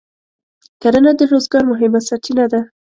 [0.81, 2.61] کرنه د روزګار مهمه سرچینه ده.